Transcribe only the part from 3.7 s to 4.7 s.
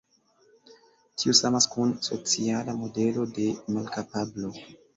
malkapablo.